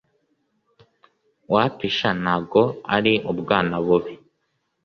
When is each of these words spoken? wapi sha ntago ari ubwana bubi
wapi 1.53 1.87
sha 1.97 2.09
ntago 2.21 2.63
ari 2.95 3.13
ubwana 3.31 3.75
bubi 3.85 4.13